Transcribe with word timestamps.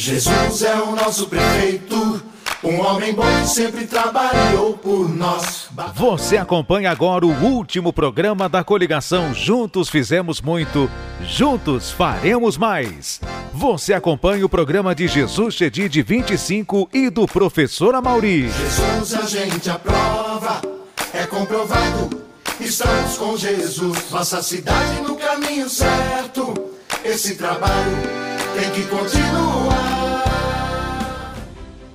Jesus 0.00 0.62
é 0.62 0.76
o 0.76 0.96
nosso 0.96 1.26
prefeito, 1.26 2.22
um 2.64 2.80
homem 2.80 3.12
bom 3.12 3.22
que 3.42 3.48
sempre 3.48 3.86
trabalhou 3.86 4.72
por 4.72 5.06
nós. 5.14 5.68
Você 5.94 6.38
acompanha 6.38 6.90
agora 6.90 7.26
o 7.26 7.44
último 7.44 7.92
programa 7.92 8.48
da 8.48 8.64
coligação 8.64 9.34
Juntos 9.34 9.90
Fizemos 9.90 10.40
Muito, 10.40 10.90
Juntos 11.26 11.90
Faremos 11.90 12.56
Mais. 12.56 13.20
Você 13.52 13.92
acompanha 13.92 14.46
o 14.46 14.48
programa 14.48 14.94
de 14.94 15.06
Jesus 15.06 15.54
Chedid 15.54 15.94
25 16.02 16.88
e 16.94 17.10
do 17.10 17.26
professor 17.26 17.94
Amauri. 17.94 18.48
Jesus 18.48 19.14
a 19.14 19.26
gente 19.26 19.68
aprova, 19.68 20.62
é 21.12 21.26
comprovado. 21.26 22.22
Estamos 22.58 23.18
com 23.18 23.36
Jesus, 23.36 24.10
nossa 24.10 24.42
cidade 24.42 25.02
no 25.02 25.14
caminho 25.16 25.68
certo. 25.68 26.54
Esse 27.04 27.34
trabalho 27.34 28.19
tem 28.60 28.70
que 28.72 28.84
continuar. 28.88 30.19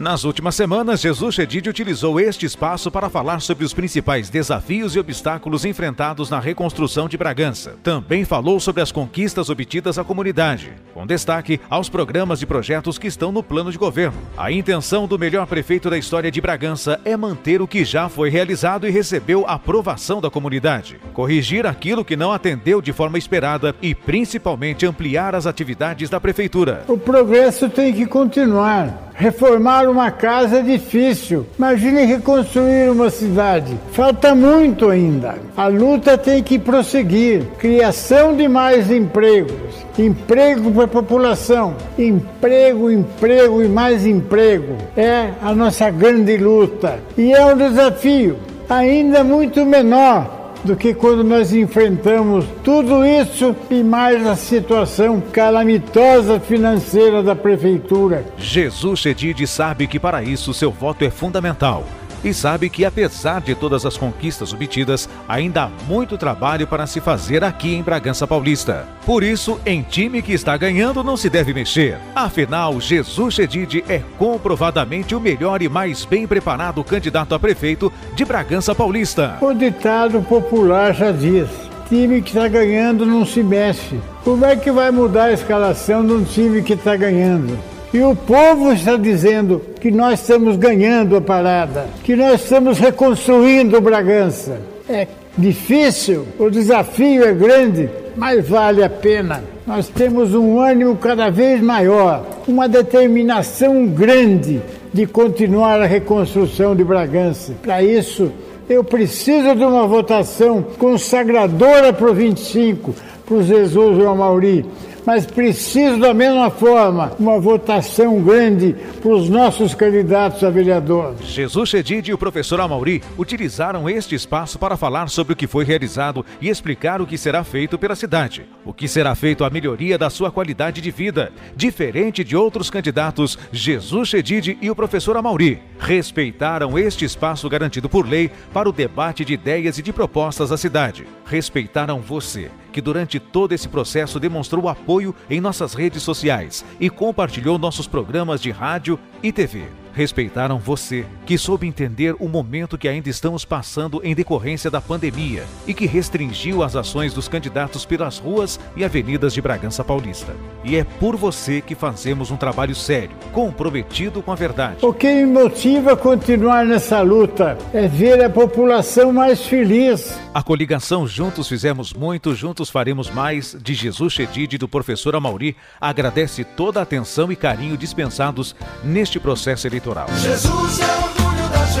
Nas 0.00 0.24
últimas 0.24 0.54
semanas, 0.54 1.02
Jesus 1.02 1.34
Chedid 1.34 1.68
utilizou 1.68 2.18
este 2.18 2.46
espaço 2.46 2.90
para 2.90 3.10
falar 3.10 3.42
sobre 3.42 3.66
os 3.66 3.74
principais 3.74 4.30
desafios 4.30 4.96
e 4.96 4.98
obstáculos 4.98 5.66
enfrentados 5.66 6.30
na 6.30 6.40
reconstrução 6.40 7.06
de 7.06 7.18
Bragança. 7.18 7.74
Também 7.82 8.24
falou 8.24 8.58
sobre 8.58 8.80
as 8.80 8.90
conquistas 8.90 9.50
obtidas 9.50 9.98
à 9.98 10.02
comunidade, 10.02 10.72
com 10.94 11.06
destaque 11.06 11.60
aos 11.68 11.90
programas 11.90 12.40
e 12.40 12.46
projetos 12.46 12.96
que 12.96 13.08
estão 13.08 13.30
no 13.30 13.42
plano 13.42 13.70
de 13.70 13.76
governo. 13.76 14.16
A 14.38 14.50
intenção 14.50 15.06
do 15.06 15.18
melhor 15.18 15.46
prefeito 15.46 15.90
da 15.90 15.98
história 15.98 16.30
de 16.30 16.40
Bragança 16.40 16.98
é 17.04 17.14
manter 17.14 17.60
o 17.60 17.68
que 17.68 17.84
já 17.84 18.08
foi 18.08 18.30
realizado 18.30 18.88
e 18.88 18.90
recebeu 18.90 19.44
aprovação 19.46 20.18
da 20.18 20.30
comunidade, 20.30 20.98
corrigir 21.12 21.66
aquilo 21.66 22.06
que 22.06 22.16
não 22.16 22.32
atendeu 22.32 22.80
de 22.80 22.94
forma 22.94 23.18
esperada 23.18 23.76
e 23.82 23.94
principalmente 23.94 24.86
ampliar 24.86 25.34
as 25.34 25.44
atividades 25.44 26.08
da 26.08 26.18
prefeitura. 26.18 26.84
O 26.88 26.96
progresso 26.96 27.68
tem 27.68 27.92
que 27.92 28.06
continuar. 28.06 29.09
Reformar 29.20 29.86
uma 29.86 30.10
casa 30.10 30.60
é 30.60 30.62
difícil. 30.62 31.44
Imagine 31.58 32.06
reconstruir 32.06 32.90
uma 32.90 33.10
cidade. 33.10 33.76
Falta 33.92 34.34
muito 34.34 34.88
ainda. 34.88 35.34
A 35.54 35.66
luta 35.66 36.16
tem 36.16 36.42
que 36.42 36.58
prosseguir. 36.58 37.44
Criação 37.58 38.34
de 38.34 38.48
mais 38.48 38.90
empregos. 38.90 39.74
Emprego 39.98 40.72
para 40.72 40.84
a 40.84 40.88
população. 40.88 41.76
Emprego, 41.98 42.90
emprego 42.90 43.62
e 43.62 43.68
mais 43.68 44.06
emprego. 44.06 44.78
É 44.96 45.32
a 45.42 45.54
nossa 45.54 45.90
grande 45.90 46.38
luta. 46.38 46.98
E 47.18 47.34
é 47.34 47.44
um 47.44 47.58
desafio 47.58 48.38
ainda 48.70 49.22
muito 49.22 49.66
menor 49.66 50.39
do 50.64 50.76
que 50.76 50.94
quando 50.94 51.24
nós 51.24 51.52
enfrentamos 51.52 52.44
tudo 52.62 53.04
isso 53.04 53.54
e 53.70 53.82
mais 53.82 54.26
a 54.26 54.36
situação 54.36 55.22
calamitosa 55.32 56.38
financeira 56.38 57.22
da 57.22 57.34
prefeitura. 57.34 58.24
Jesus 58.36 59.00
Chedid 59.00 59.46
sabe 59.46 59.86
que 59.86 59.98
para 59.98 60.22
isso 60.22 60.54
seu 60.54 60.70
voto 60.70 61.04
é 61.04 61.10
fundamental 61.10 61.84
e 62.24 62.34
sabe 62.34 62.68
que, 62.68 62.84
apesar 62.84 63.40
de 63.40 63.54
todas 63.54 63.86
as 63.86 63.96
conquistas 63.96 64.52
obtidas, 64.52 65.08
ainda 65.28 65.64
há 65.64 65.68
muito 65.86 66.18
trabalho 66.18 66.66
para 66.66 66.86
se 66.86 67.00
fazer 67.00 67.42
aqui 67.42 67.74
em 67.74 67.82
Bragança 67.82 68.26
Paulista. 68.26 68.86
Por 69.04 69.22
isso, 69.22 69.60
em 69.64 69.82
time 69.82 70.22
que 70.22 70.32
está 70.32 70.56
ganhando 70.56 71.02
não 71.02 71.16
se 71.16 71.30
deve 71.30 71.52
mexer. 71.52 71.98
Afinal, 72.14 72.80
Jesus 72.80 73.34
Chedid 73.34 73.84
é 73.88 74.02
comprovadamente 74.18 75.14
o 75.14 75.20
melhor 75.20 75.62
e 75.62 75.68
mais 75.68 76.04
bem 76.04 76.26
preparado 76.26 76.84
candidato 76.84 77.34
a 77.34 77.38
prefeito 77.38 77.92
de 78.14 78.24
Bragança 78.24 78.74
Paulista. 78.74 79.38
O 79.40 79.52
ditado 79.52 80.22
popular 80.22 80.94
já 80.94 81.12
diz: 81.12 81.48
time 81.88 82.22
que 82.22 82.30
está 82.30 82.46
ganhando 82.46 83.04
não 83.04 83.26
se 83.26 83.42
mexe. 83.42 83.98
Como 84.22 84.44
é 84.44 84.54
que 84.54 84.70
vai 84.70 84.92
mudar 84.92 85.24
a 85.24 85.32
escalação 85.32 86.06
de 86.06 86.12
um 86.12 86.22
time 86.22 86.62
que 86.62 86.74
está 86.74 86.94
ganhando? 86.94 87.58
E 87.92 88.00
o 88.02 88.14
povo 88.14 88.72
está 88.72 88.96
dizendo 88.96 89.60
que 89.80 89.90
nós 89.90 90.20
estamos 90.20 90.56
ganhando 90.56 91.16
a 91.16 91.20
parada, 91.20 91.88
que 92.04 92.14
nós 92.14 92.40
estamos 92.42 92.78
reconstruindo 92.78 93.80
Bragança. 93.80 94.60
É 94.88 95.08
difícil, 95.36 96.24
o 96.38 96.48
desafio 96.48 97.24
é 97.24 97.32
grande, 97.32 97.90
mas 98.16 98.48
vale 98.48 98.84
a 98.84 98.88
pena. 98.88 99.42
Nós 99.66 99.88
temos 99.88 100.36
um 100.36 100.60
ânimo 100.60 100.94
cada 100.96 101.30
vez 101.30 101.60
maior, 101.60 102.24
uma 102.46 102.68
determinação 102.68 103.86
grande 103.86 104.62
de 104.92 105.04
continuar 105.04 105.82
a 105.82 105.86
reconstrução 105.86 106.76
de 106.76 106.84
Bragança. 106.84 107.54
Para 107.60 107.82
isso, 107.82 108.30
eu 108.68 108.84
preciso 108.84 109.52
de 109.56 109.64
uma 109.64 109.88
votação 109.88 110.62
consagradora 110.78 111.92
para 111.92 112.08
o 112.08 112.14
25, 112.14 112.94
para 113.26 113.34
o 113.34 113.42
Jesus 113.42 113.98
o 113.98 114.06
Amauri 114.06 114.64
mas 115.04 115.26
preciso 115.26 115.98
da 115.98 116.12
mesma 116.12 116.50
forma 116.50 117.12
uma 117.18 117.38
votação 117.38 118.20
grande 118.22 118.74
para 119.00 119.12
os 119.12 119.28
nossos 119.28 119.74
candidatos 119.74 120.42
a 120.44 120.50
vereador. 120.50 121.14
Jesus 121.22 121.68
Chedid 121.68 122.08
e 122.08 122.12
o 122.12 122.18
professor 122.18 122.60
Amauri 122.60 123.02
utilizaram 123.18 123.88
este 123.88 124.14
espaço 124.14 124.58
para 124.58 124.76
falar 124.76 125.08
sobre 125.08 125.32
o 125.32 125.36
que 125.36 125.46
foi 125.46 125.64
realizado 125.64 126.24
e 126.40 126.48
explicar 126.48 127.00
o 127.00 127.06
que 127.06 127.18
será 127.18 127.42
feito 127.44 127.78
pela 127.78 127.94
cidade. 127.94 128.44
O 128.64 128.72
que 128.72 128.88
será 128.88 129.14
feito 129.14 129.44
à 129.44 129.50
melhoria 129.50 129.96
da 129.96 130.10
sua 130.10 130.30
qualidade 130.30 130.80
de 130.80 130.90
vida. 130.90 131.32
Diferente 131.56 132.22
de 132.22 132.36
outros 132.36 132.70
candidatos, 132.70 133.38
Jesus 133.52 134.08
Chedid 134.08 134.58
e 134.60 134.70
o 134.70 134.76
professor 134.76 135.16
Amauri 135.16 135.60
respeitaram 135.78 136.78
este 136.78 137.04
espaço 137.04 137.48
garantido 137.48 137.88
por 137.88 138.06
lei 138.06 138.30
para 138.52 138.68
o 138.68 138.72
debate 138.72 139.24
de 139.24 139.34
ideias 139.34 139.78
e 139.78 139.82
de 139.82 139.92
propostas 139.92 140.50
da 140.50 140.56
cidade. 140.56 141.06
Respeitaram 141.24 142.00
você 142.00 142.50
que 142.70 142.80
durante 142.80 143.18
todo 143.18 143.52
esse 143.52 143.68
processo 143.68 144.20
demonstrou 144.20 144.68
apoio 144.68 145.14
em 145.28 145.40
nossas 145.40 145.74
redes 145.74 146.02
sociais 146.02 146.64
e 146.78 146.88
compartilhou 146.88 147.58
nossos 147.58 147.86
programas 147.86 148.40
de 148.40 148.50
rádio 148.50 148.98
e 149.22 149.32
TV. 149.32 149.79
Respeitaram 150.00 150.58
você, 150.58 151.04
que 151.26 151.36
soube 151.36 151.66
entender 151.66 152.16
o 152.18 152.26
momento 152.26 152.78
que 152.78 152.88
ainda 152.88 153.10
estamos 153.10 153.44
passando 153.44 154.00
em 154.02 154.14
decorrência 154.14 154.70
da 154.70 154.80
pandemia 154.80 155.44
e 155.66 155.74
que 155.74 155.84
restringiu 155.84 156.62
as 156.62 156.74
ações 156.74 157.12
dos 157.12 157.28
candidatos 157.28 157.84
pelas 157.84 158.16
ruas 158.16 158.58
e 158.74 158.82
avenidas 158.82 159.34
de 159.34 159.42
Bragança 159.42 159.84
Paulista. 159.84 160.34
E 160.64 160.74
é 160.74 160.84
por 160.84 161.16
você 161.16 161.60
que 161.60 161.74
fazemos 161.74 162.30
um 162.30 162.38
trabalho 162.38 162.74
sério, 162.74 163.14
comprometido 163.30 164.22
com 164.22 164.32
a 164.32 164.34
verdade. 164.34 164.78
O 164.80 164.94
que 164.94 165.06
me 165.06 165.26
motiva 165.26 165.92
a 165.92 165.96
continuar 165.98 166.64
nessa 166.64 167.02
luta 167.02 167.58
é 167.74 167.86
ver 167.86 168.24
a 168.24 168.30
população 168.30 169.12
mais 169.12 169.44
feliz. 169.44 170.18
A 170.32 170.42
coligação 170.42 171.06
Juntos 171.06 171.46
Fizemos 171.46 171.92
Muito, 171.92 172.34
Juntos 172.34 172.70
Faremos 172.70 173.10
Mais, 173.10 173.54
de 173.60 173.74
Jesus 173.74 174.14
Chedid 174.14 174.54
e 174.54 174.58
do 174.58 174.66
professor 174.66 175.14
Amauri, 175.14 175.54
agradece 175.78 176.42
toda 176.42 176.80
a 176.80 176.84
atenção 176.84 177.30
e 177.30 177.36
carinho 177.36 177.76
dispensados 177.76 178.56
neste 178.82 179.20
processo 179.20 179.66
eleitoral 179.66 179.89
eleitoral. 179.90 180.06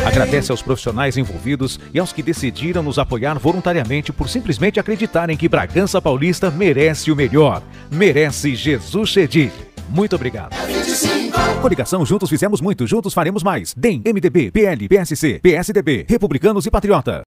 É 0.02 0.06
Agradece 0.06 0.50
aos 0.50 0.62
profissionais 0.62 1.16
envolvidos 1.16 1.78
e 1.92 1.98
aos 1.98 2.12
que 2.12 2.22
decidiram 2.22 2.82
nos 2.82 2.98
apoiar 2.98 3.38
voluntariamente 3.38 4.12
por 4.12 4.28
simplesmente 4.28 4.80
acreditarem 4.80 5.36
que 5.36 5.48
Bragança 5.48 6.00
Paulista 6.00 6.50
merece 6.50 7.10
o 7.10 7.16
melhor. 7.16 7.62
Merece 7.90 8.54
Jesus 8.54 9.10
Chedid. 9.10 9.52
Muito 9.88 10.14
obrigado. 10.14 10.54
Coligação 11.60 12.06
Juntos 12.06 12.30
Fizemos 12.30 12.60
Muito, 12.60 12.86
Juntos 12.86 13.12
Faremos 13.12 13.42
Mais. 13.42 13.74
DEM, 13.76 14.02
MDB, 14.06 14.50
PL, 14.50 14.88
PSC, 14.88 15.40
PSDB, 15.42 16.06
Republicanos 16.08 16.64
e 16.64 16.70
Patriota. 16.70 17.18